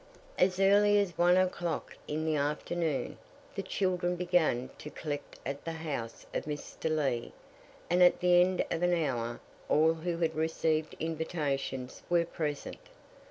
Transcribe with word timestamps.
As 0.39 0.59
early 0.59 0.97
as 0.97 1.15
one 1.15 1.37
o'clock 1.37 1.95
in 2.07 2.25
the 2.25 2.35
afternoon 2.35 3.19
the 3.53 3.61
children 3.61 4.15
began 4.15 4.71
to 4.79 4.89
collect 4.89 5.37
at 5.45 5.63
the 5.63 5.73
house 5.73 6.25
of 6.33 6.45
Mr. 6.45 6.89
Lee, 6.89 7.33
and 7.87 8.01
at 8.01 8.19
the 8.19 8.41
end 8.41 8.65
of 8.71 8.81
an 8.81 8.95
hour 8.95 9.39
all 9.69 9.93
who 9.93 10.17
had 10.17 10.33
received 10.35 10.95
invitations 10.99 12.01
were 12.09 12.25
present. 12.25 12.79